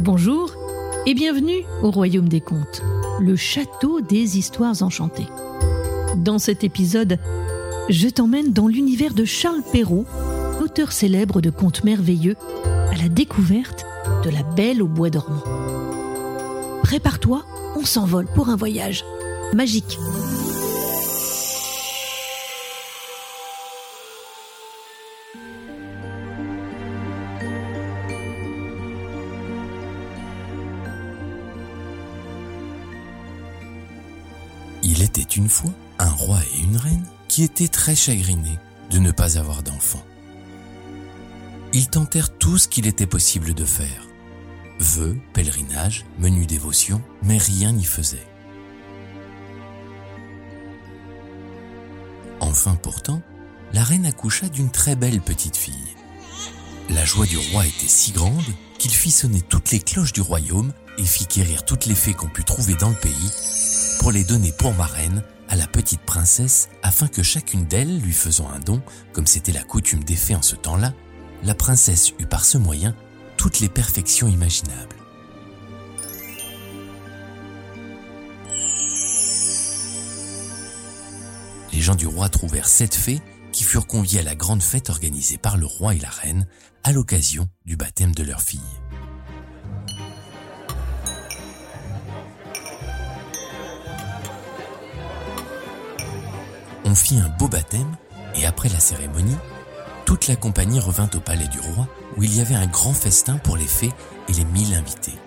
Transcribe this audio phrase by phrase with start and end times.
[0.00, 0.54] Bonjour
[1.06, 2.82] et bienvenue au Royaume des Contes,
[3.20, 5.26] le château des histoires enchantées.
[6.14, 7.18] Dans cet épisode,
[7.88, 10.06] je t'emmène dans l'univers de Charles Perrault,
[10.62, 13.84] auteur célèbre de contes merveilleux, à la découverte
[14.24, 15.42] de la Belle au bois dormant.
[16.84, 17.44] Prépare-toi,
[17.76, 19.04] on s'envole pour un voyage
[19.52, 19.98] magique.
[34.82, 38.58] Il était une fois un roi et une reine qui étaient très chagrinés
[38.90, 40.04] de ne pas avoir d'enfants.
[41.72, 44.06] Ils tentèrent tout ce qu'il était possible de faire.
[44.78, 48.26] Vœux, pèlerinage, menus dévotion, mais rien n'y faisait.
[52.40, 53.20] Enfin pourtant,
[53.72, 55.74] la reine accoucha d'une très belle petite fille.
[56.88, 60.72] La joie du roi était si grande qu'il fit sonner toutes les cloches du royaume
[60.96, 63.30] et fit quérir toutes les fées qu'on put trouver dans le pays
[63.98, 68.48] pour les donner pour marraine à la petite princesse afin que chacune d'elles, lui faisant
[68.48, 68.82] un don,
[69.12, 70.94] comme c'était la coutume des fées en ce temps-là,
[71.42, 72.94] la princesse eut par ce moyen
[73.36, 74.96] toutes les perfections imaginables.
[81.72, 83.20] Les gens du roi trouvèrent sept fées
[83.52, 86.46] qui furent conviées à la grande fête organisée par le roi et la reine
[86.84, 88.60] à l'occasion du baptême de leur fille.
[96.90, 97.94] On fit un beau baptême
[98.34, 99.36] et après la cérémonie,
[100.06, 101.86] toute la compagnie revint au palais du roi
[102.16, 103.92] où il y avait un grand festin pour les fées
[104.26, 105.18] et les mille invités.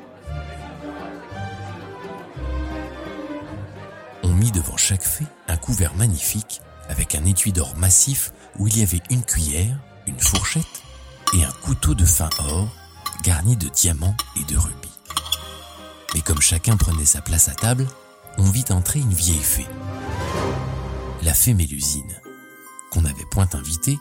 [4.24, 8.80] On mit devant chaque fée un couvert magnifique avec un étui d'or massif où il
[8.80, 10.82] y avait une cuillère, une fourchette
[11.36, 12.70] et un couteau de fin or
[13.22, 14.98] garni de diamants et de rubis.
[16.16, 17.86] Mais comme chacun prenait sa place à table,
[18.40, 19.68] on vit entrer une vieille fée,
[21.22, 22.20] la fée Mélusine,
[22.90, 24.00] qu'on n'avait point invitée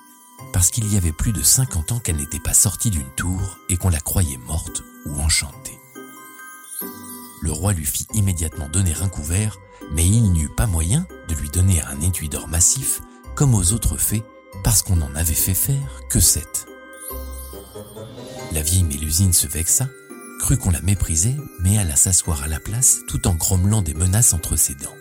[0.53, 3.77] parce qu'il y avait plus de 50 ans qu'elle n'était pas sortie d'une tour et
[3.77, 5.79] qu'on la croyait morte ou enchantée.
[7.43, 9.59] Le roi lui fit immédiatement donner un couvert,
[9.93, 13.01] mais il n'eut pas moyen de lui donner un étui d'or massif
[13.35, 14.25] comme aux autres fées
[14.65, 16.67] parce qu'on n'en avait fait faire que sept.
[18.53, 19.89] La vieille Mélusine se vexa,
[20.41, 24.33] crut qu'on la méprisait, mais alla s'asseoir à la place tout en grommelant des menaces
[24.33, 24.97] entre ses dents.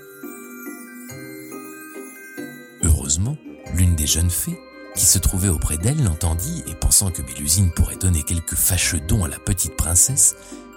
[3.73, 4.59] L'une des jeunes fées,
[4.95, 9.23] qui se trouvait auprès d'elle, l'entendit et pensant que Mélusine pourrait donner quelques fâcheux dons
[9.23, 10.35] à la petite princesse,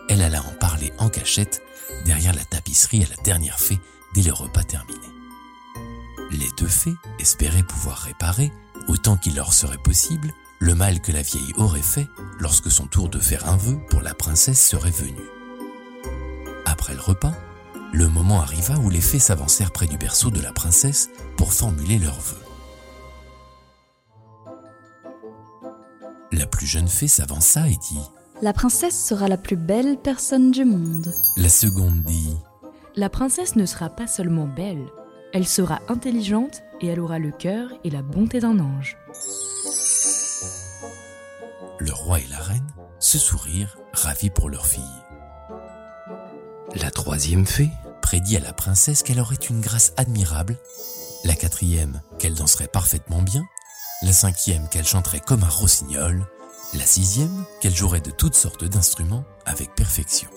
[0.09, 1.63] elle alla en parler en cachette
[2.05, 3.81] derrière la tapisserie à la dernière fée
[4.15, 5.01] dès le repas terminé.
[6.31, 8.51] Les deux fées espéraient pouvoir réparer,
[8.89, 13.09] autant qu'il leur serait possible, le mal que la vieille aurait fait lorsque son tour
[13.09, 15.21] de faire un vœu pour la princesse serait venu.
[16.65, 17.35] Après le repas,
[17.93, 21.99] le moment arriva où les fées s'avancèrent près du berceau de la princesse pour formuler
[21.99, 22.39] leurs vœux.
[26.33, 28.01] La plus jeune fée s'avança et dit
[28.41, 31.13] La princesse sera la plus belle personne du monde.
[31.37, 32.35] La seconde dit
[32.97, 34.87] La princesse ne sera pas seulement belle,
[35.35, 38.97] elle sera intelligente et elle aura le cœur et la bonté d'un ange.
[41.79, 44.83] Le roi et la reine se sourirent, ravis pour leur fille.
[46.75, 47.69] La troisième fée
[48.13, 50.59] prédit à la princesse qu'elle aurait une grâce admirable,
[51.25, 53.43] la quatrième qu'elle danserait parfaitement bien,
[54.03, 56.27] la cinquième qu'elle chanterait comme un rossignol,
[56.75, 60.29] la sixième qu'elle jouerait de toutes sortes d'instruments avec perfection.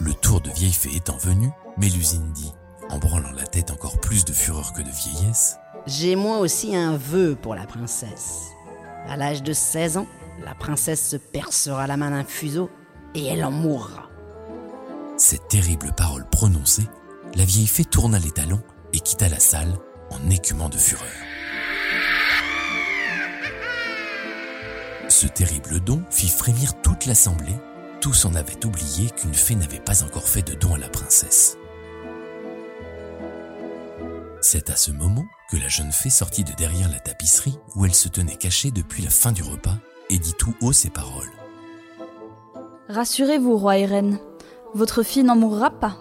[0.00, 2.52] Le tour de vieille fée étant venu, Mélusine dit,
[2.90, 6.96] en branlant la tête encore plus de fureur que de vieillesse, J'ai moi aussi un
[6.96, 8.48] vœu pour la princesse.
[9.06, 10.08] À l'âge de 16 ans,
[10.44, 12.68] la princesse se percera la main d'un fuseau
[13.14, 14.10] et elle en mourra.
[15.16, 16.88] Cette terrible parole prononcée,
[17.36, 19.78] la vieille fée tourna les talons et quitta la salle
[20.10, 21.06] en écumant de fureur.
[25.08, 27.54] Ce terrible don fit frémir toute l'assemblée.
[28.00, 31.56] Tous en avaient oublié qu'une fée n'avait pas encore fait de don à la princesse.
[34.40, 37.94] C'est à ce moment que la jeune fée sortit de derrière la tapisserie où elle
[37.94, 39.78] se tenait cachée depuis la fin du repas
[40.10, 41.30] et dit tout haut ces paroles.
[42.88, 44.18] Rassurez-vous, roi et reine,
[44.74, 45.96] votre fille n'en mourra pas.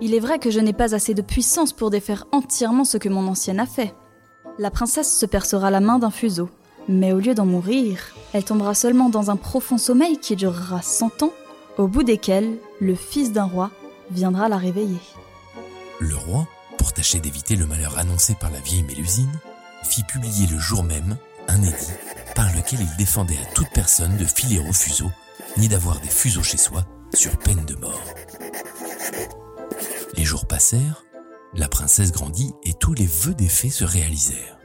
[0.00, 3.08] Il est vrai que je n'ai pas assez de puissance pour défaire entièrement ce que
[3.08, 3.94] mon ancienne a fait.
[4.58, 6.50] La princesse se percera la main d'un fuseau,
[6.88, 11.22] mais au lieu d'en mourir, elle tombera seulement dans un profond sommeil qui durera cent
[11.22, 11.32] ans,
[11.78, 13.70] au bout desquels le fils d'un roi
[14.10, 15.00] viendra la réveiller.
[16.00, 16.46] Le roi,
[16.78, 19.40] pour tâcher d'éviter le malheur annoncé par la vieille Mélusine,
[19.82, 21.16] fit publier le jour même
[21.48, 21.92] un édit
[22.34, 25.10] par lequel il défendait à toute personne de filer au fuseau
[25.56, 26.84] ni d'avoir des fuseaux chez soi
[27.16, 28.14] sur peine de mort.
[30.14, 31.02] Les jours passèrent,
[31.54, 34.58] la princesse grandit et tous les vœux des fées se réalisèrent.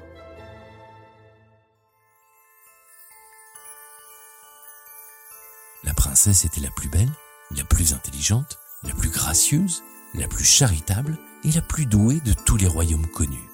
[5.86, 7.12] La princesse était la plus belle,
[7.56, 9.82] la plus intelligente, la plus gracieuse,
[10.14, 13.50] la plus charitable et la plus douée de tous les royaumes connus.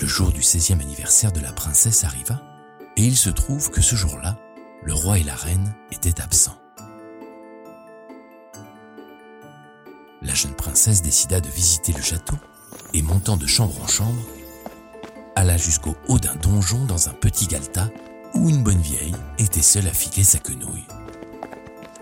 [0.00, 2.42] Le jour du 16e anniversaire de la princesse arriva,
[2.96, 4.38] et il se trouve que ce jour-là,
[4.84, 6.58] le roi et la reine étaient absents.
[10.22, 12.36] La jeune princesse décida de visiter le château
[12.94, 14.22] et montant de chambre en chambre,
[15.34, 17.88] alla jusqu'au haut d'un donjon dans un petit galetas
[18.34, 20.86] où une bonne vieille était seule à filer sa quenouille.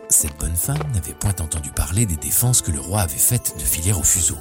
[0.08, 3.64] Cette bonne femme n'avait point entendu parler des défenses que le roi avait faites de
[3.64, 4.38] filer au fuseau.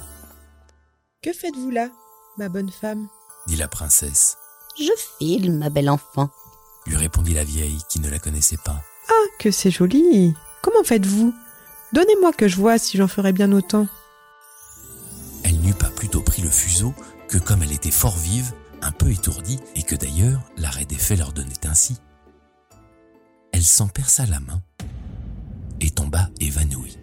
[1.22, 1.88] Que faites-vous là,
[2.38, 3.08] ma bonne femme?
[3.46, 4.36] dit la princesse.
[4.78, 6.30] Je file, ma belle enfant,
[6.90, 8.82] lui répondit la vieille qui ne la connaissait pas.
[9.08, 11.32] Ah, que c'est joli Comment faites-vous?
[11.92, 13.86] Donnez-moi que je vois si j'en ferai bien autant.
[15.44, 16.92] Elle n'eut pas plutôt pris le fuseau
[17.28, 18.52] que comme elle était fort vive,
[18.82, 21.96] un peu étourdie, et que d'ailleurs l'arrêt des faits leur donnait ainsi.
[23.52, 24.60] Elle s'en perça la main
[25.80, 26.98] et tomba évanouie.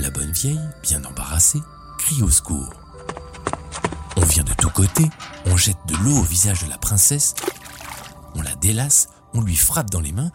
[0.00, 1.60] La bonne vieille, bien embarrassée,
[1.98, 2.72] crie au secours.
[4.16, 5.04] On vient de tous côtés,
[5.44, 7.34] on jette de l'eau au visage de la princesse,
[8.34, 10.32] on la délace, on lui frappe dans les mains,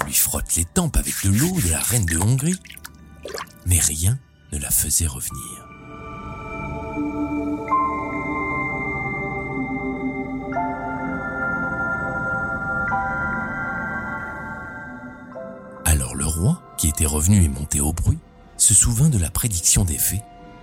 [0.00, 2.58] on lui frotte les tempes avec de l'eau de la reine de Hongrie,
[3.66, 4.18] mais rien
[4.52, 5.66] ne la faisait revenir.
[15.84, 18.18] Alors le roi, qui était revenu et monté au bruit,
[18.60, 20.22] se souvint de la prédiction des fées,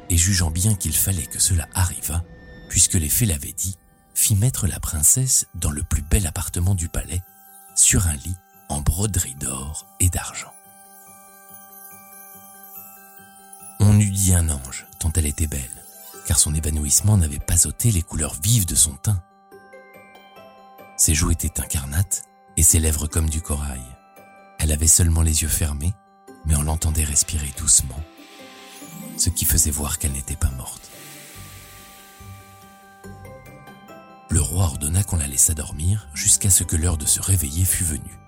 [0.10, 2.24] et jugeant bien qu'il fallait que cela arrivât,
[2.70, 3.78] puisque les fées l'avaient dit,
[4.14, 7.22] fit mettre la princesse dans le plus bel appartement du palais,
[7.76, 8.36] sur un lit
[8.70, 10.54] en broderie d'or et d'argent.
[13.80, 15.84] On eût dit un ange, tant elle était belle,
[16.26, 19.24] car son évanouissement n'avait pas ôté les couleurs vives de son teint.
[20.98, 22.24] Ses joues étaient incarnates
[22.58, 23.84] et ses lèvres comme du corail.
[24.60, 25.94] Elle avait seulement les yeux fermés,
[26.48, 28.00] mais on l'entendait respirer doucement,
[29.18, 30.90] ce qui faisait voir qu'elle n'était pas morte.
[34.30, 37.84] Le roi ordonna qu'on la laissât dormir jusqu'à ce que l'heure de se réveiller fût
[37.84, 38.20] venue.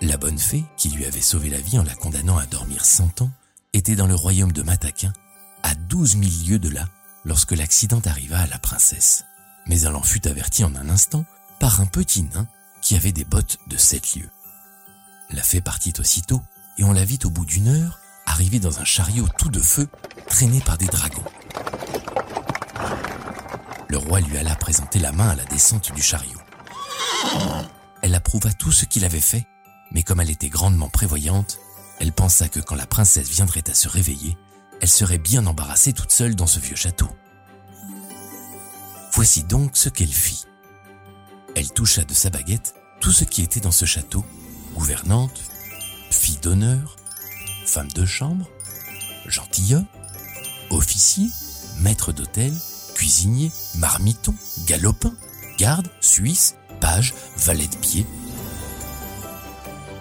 [0.00, 3.20] La bonne fée, qui lui avait sauvé la vie en la condamnant à dormir cent
[3.20, 3.30] ans,
[3.72, 5.12] était dans le royaume de Mataquin,
[5.62, 6.88] à douze mille lieues de là,
[7.24, 9.24] lorsque l'accident arriva à la princesse.
[9.66, 11.24] Mais elle en fut avertie en un instant
[11.58, 12.48] par un petit nain
[12.80, 14.30] qui avait des bottes de sept lieues.
[15.32, 16.42] La fée partit aussitôt,
[16.78, 19.88] et on la vit au bout d'une heure arriver dans un chariot tout de feu,
[20.28, 21.24] traîné par des dragons.
[23.88, 26.40] Le roi lui alla présenter la main à la descente du chariot.
[28.02, 29.46] Elle approuva tout ce qu'il avait fait,
[29.90, 31.58] mais comme elle était grandement prévoyante,
[31.98, 34.38] elle pensa que quand la princesse viendrait à se réveiller,
[34.80, 37.08] elle serait bien embarrassée toute seule dans ce vieux château.
[39.12, 40.46] Voici donc ce qu'elle fit.
[41.56, 44.24] Elle toucha de sa baguette tout ce qui était dans ce château,
[44.74, 45.42] gouvernante,
[46.10, 46.96] fille d'honneur,
[47.66, 48.48] femme de chambre,
[49.26, 49.86] gentilhomme,
[50.70, 51.28] officier,
[51.80, 52.52] maître d'hôtel,
[52.94, 54.34] cuisinier, marmiton,
[54.66, 55.14] galopin,
[55.58, 58.06] garde, suisse, page, valet de pied.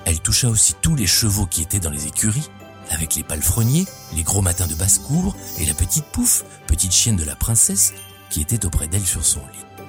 [0.06, 2.50] Elle toucha aussi tous les chevaux qui étaient dans les écuries,
[2.90, 3.86] avec les palefreniers,
[4.16, 7.94] les gros matins de basse-cour et la petite pouffe, petite chienne de la princesse,
[8.30, 9.86] qui était auprès d'elle sur son lit.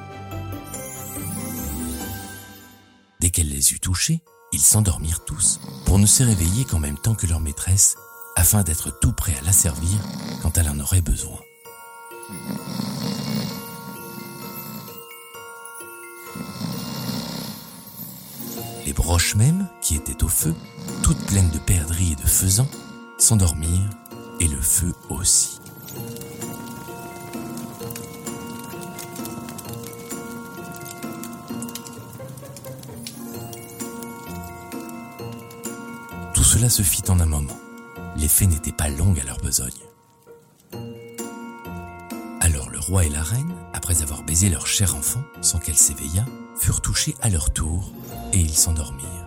[3.20, 4.22] Dès qu'elle les eut touchés,
[4.52, 7.96] ils s'endormirent tous, pour ne se réveiller qu'en même temps que leur maîtresse,
[8.36, 9.98] afin d'être tout prêts à la servir
[10.42, 11.38] quand elle en aurait besoin.
[18.86, 20.54] Les broches mêmes, qui étaient au feu,
[21.02, 22.68] toutes pleines de perdrix et de faisans,
[23.18, 23.90] s'endormirent,
[24.40, 25.60] et le feu aussi.
[36.60, 37.56] Cela se fit en un moment.
[38.16, 39.70] Les fées n'étaient pas longues à leur besogne.
[42.42, 46.26] Alors le roi et la reine, après avoir baisé leur cher enfant sans qu'elle s'éveillât,
[46.58, 47.90] furent touchés à leur tour
[48.34, 49.26] et ils s'endormirent.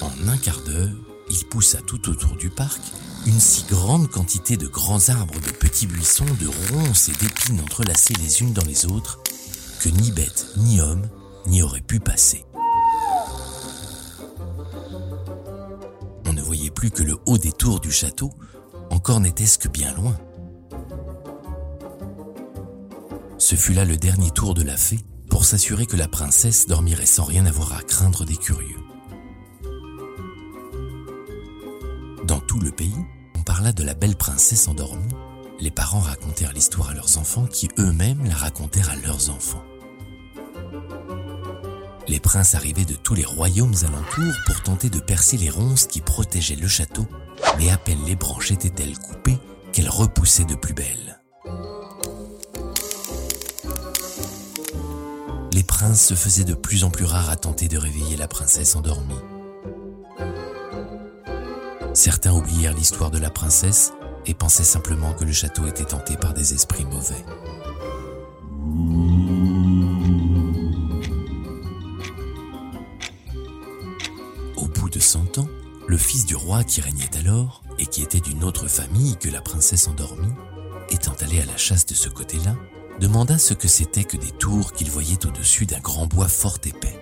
[0.00, 0.94] En un quart d'heure,
[1.28, 2.80] il poussa tout autour du parc
[3.26, 8.14] une si grande quantité de grands arbres, de petits buissons, de ronces et d'épines entrelacées
[8.14, 9.18] les unes dans les autres,
[9.82, 11.08] que ni bête ni homme
[11.46, 12.44] n'y aurait pu passer.
[16.24, 18.30] On ne voyait plus que le haut des tours du château,
[18.90, 20.16] encore n'était-ce que bien loin.
[23.38, 27.04] Ce fut là le dernier tour de la fée pour s'assurer que la princesse dormirait
[27.04, 28.78] sans rien avoir à craindre des curieux.
[32.24, 33.04] Dans tout le pays,
[33.36, 35.12] on parla de la belle princesse endormie.
[35.58, 39.64] Les parents racontèrent l'histoire à leurs enfants qui eux-mêmes la racontèrent à leurs enfants.
[42.12, 46.02] Les princes arrivaient de tous les royaumes alentours pour tenter de percer les ronces qui
[46.02, 47.06] protégeaient le château,
[47.56, 49.38] mais à peine les branches étaient-elles coupées
[49.72, 51.22] qu'elles repoussaient de plus belle.
[55.54, 58.76] Les princes se faisaient de plus en plus rares à tenter de réveiller la princesse
[58.76, 59.14] endormie.
[61.94, 63.90] Certains oublièrent l'histoire de la princesse
[64.26, 67.24] et pensaient simplement que le château était hanté par des esprits mauvais.
[75.92, 79.42] Le fils du roi qui régnait alors, et qui était d'une autre famille que la
[79.42, 80.32] princesse endormie,
[80.88, 82.56] étant allé à la chasse de ce côté-là,
[82.98, 86.98] demanda ce que c'était que des tours qu'il voyait au-dessus d'un grand bois fort épais.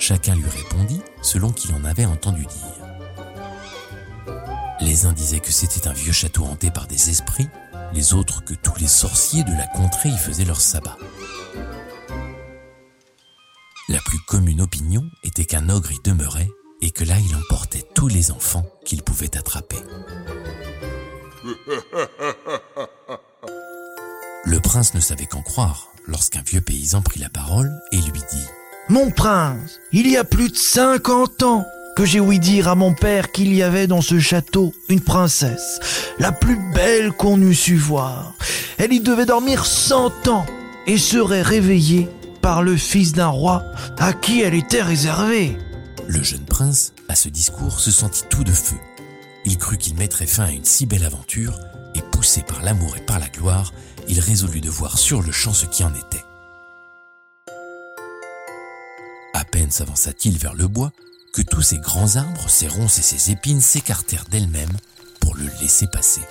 [0.00, 4.34] Chacun lui répondit selon qu'il en avait entendu dire.
[4.80, 7.50] Les uns disaient que c'était un vieux château hanté par des esprits,
[7.92, 10.96] les autres que tous les sorciers de la contrée y faisaient leur sabbat.
[14.28, 16.50] Commune opinion était qu'un ogre y demeurait
[16.82, 19.78] et que là il emportait tous les enfants qu'il pouvait attraper.
[24.44, 28.46] Le prince ne savait qu'en croire lorsqu'un vieux paysan prit la parole et lui dit
[28.90, 31.64] Mon prince, il y a plus de cinquante ans
[31.96, 35.80] que j'ai ouï dire à mon père qu'il y avait dans ce château une princesse,
[36.18, 38.34] la plus belle qu'on eût su voir.
[38.76, 40.46] Elle y devait dormir cent ans
[40.86, 42.08] et serait réveillée
[42.56, 43.64] le fils d'un roi
[43.98, 45.58] à qui elle était réservée.
[46.06, 48.76] Le jeune prince, à ce discours, se sentit tout de feu.
[49.44, 51.58] Il crut qu'il mettrait fin à une si belle aventure,
[51.94, 53.72] et poussé par l'amour et par la gloire,
[54.08, 56.24] il résolut de voir sur le champ ce qui en était.
[59.34, 60.92] À peine s'avança-t-il vers le bois
[61.34, 64.76] que tous ces grands arbres, ces ronces et ces épines s'écartèrent d'elles-mêmes
[65.20, 66.22] pour le laisser passer.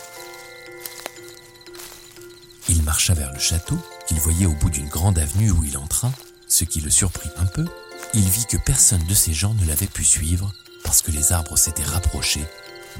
[2.70, 6.12] Il marcha vers le château, qu'il voyait au bout d'une grande avenue où il entra,
[6.48, 7.66] ce qui le surprit un peu,
[8.14, 11.58] il vit que personne de ces gens ne l'avait pu suivre parce que les arbres
[11.58, 12.46] s'étaient rapprochés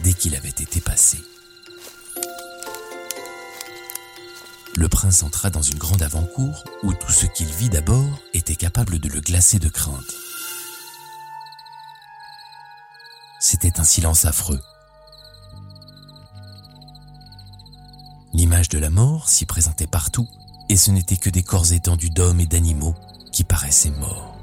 [0.04, 1.18] dès qu'il avait été passé.
[4.76, 9.00] Le prince entra dans une grande avant-cour où tout ce qu'il vit d'abord était capable
[9.00, 10.14] de le glacer de crainte.
[13.40, 14.62] C'était un silence affreux.
[18.34, 20.28] L'image de la mort s'y présentait partout,
[20.70, 22.96] et ce n'étaient que des corps étendus d'hommes et d'animaux
[23.32, 24.38] qui paraissaient morts.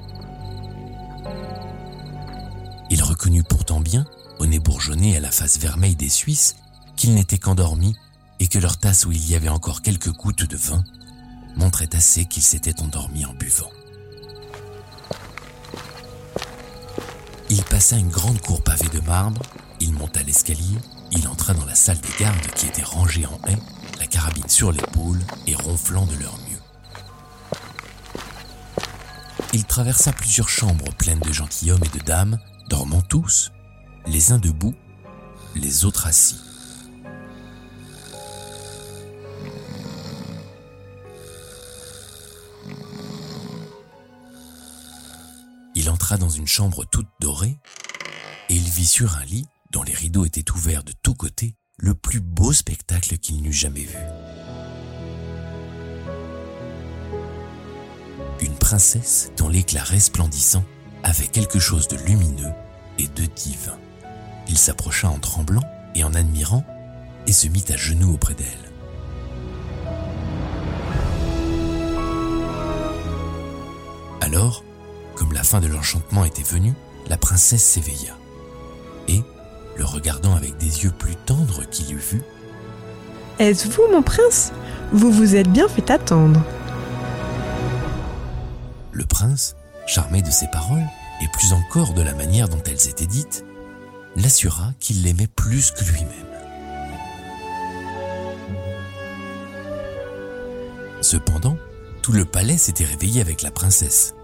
[2.90, 4.04] Il reconnut pourtant bien,
[4.38, 6.56] au nez bourgeonné et à la face vermeille des Suisses,
[6.96, 7.96] qu'ils n'étaient qu'endormis
[8.40, 10.84] et que leur tasse où il y avait encore quelques gouttes de vin
[11.56, 13.70] montrait assez qu'ils s'étaient endormis en buvant.
[17.50, 19.42] Il passa une grande cour pavée de marbre,
[19.80, 20.78] il monta l'escalier,
[21.16, 23.58] il entra dans la salle des gardes qui était rangée en haie,
[23.98, 26.60] la carabine sur l'épaule et ronflant de leur mieux.
[29.52, 33.52] Il traversa plusieurs chambres pleines de gentilshommes et de dames, dormant tous,
[34.06, 34.74] les uns debout,
[35.54, 36.40] les autres assis.
[45.76, 47.58] Il entra dans une chambre toute dorée
[48.48, 51.94] et il vit sur un lit, dont les rideaux étaient ouverts de tous côtés, le
[51.96, 53.98] plus beau spectacle qu'il n'eût jamais vu.
[58.40, 60.64] Une princesse dont l'éclat resplendissant
[61.02, 62.52] avait quelque chose de lumineux
[62.98, 63.76] et de divin.
[64.48, 65.64] Il s'approcha en tremblant
[65.96, 66.64] et en admirant
[67.26, 68.46] et se mit à genoux auprès d'elle.
[74.20, 74.62] Alors,
[75.16, 76.74] comme la fin de l'enchantement était venue,
[77.08, 78.16] la princesse s'éveilla.
[79.08, 79.22] Et,
[79.76, 82.22] le regardant avec des yeux plus tendres qu'il eût vu,
[83.38, 84.52] Est-ce vous, mon prince?
[84.92, 86.40] Vous vous êtes bien fait attendre.
[88.92, 90.86] le prince, charmé de ces paroles,
[91.20, 93.44] et plus encore de la manière dont elles étaient dites,
[94.16, 96.08] l'assura qu'il l'aimait plus que lui-même.
[101.00, 101.56] Cependant,
[102.02, 104.14] tout le palais s'était réveillé avec la princesse.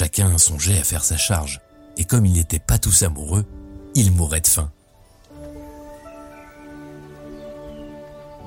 [0.00, 1.60] Chacun songeait à faire sa charge,
[1.96, 3.44] et comme ils n'étaient pas tous amoureux,
[3.96, 4.70] ils mouraient de faim.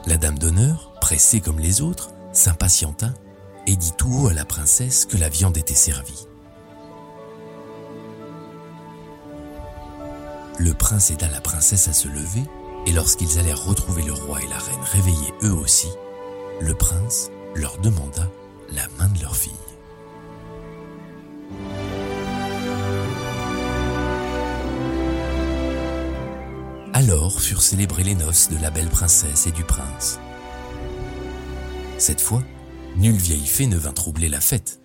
[0.06, 3.14] La dame d'honneur, pressée comme les autres, s'impatienta
[3.68, 6.26] et dit tout haut à la princesse que la viande était servie.
[10.58, 12.46] Le prince aida la princesse à se lever,
[12.86, 15.90] et lorsqu'ils allèrent retrouver le roi et la reine réveillés eux aussi,
[16.62, 18.26] le prince leur demanda
[18.72, 19.52] la main de leur fille.
[26.94, 30.20] Alors furent célébrées les noces de la belle princesse et du prince.
[31.98, 32.44] Cette fois,
[32.96, 34.80] nulle vieille fée ne vint troubler la fête.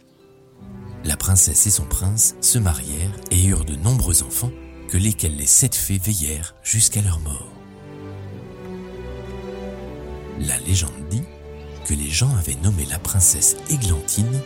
[1.05, 4.51] La princesse et son prince se marièrent et eurent de nombreux enfants,
[4.89, 7.53] que lesquels les sept fées veillèrent jusqu'à leur mort.
[10.41, 11.25] La légende dit
[11.85, 14.41] que les gens avaient nommé la princesse Églantine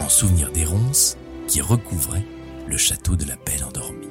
[0.00, 1.16] en souvenir des ronces
[1.48, 2.26] qui recouvraient
[2.68, 4.06] le château de la Belle Endormie.